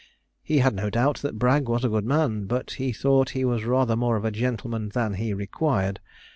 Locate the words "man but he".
2.05-2.91